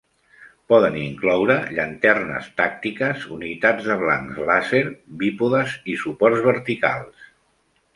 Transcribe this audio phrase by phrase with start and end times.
[0.71, 4.85] Poden incloure llanternes tàctiques, unitats de blancs làser,
[5.23, 7.35] bípodes i suports verticals.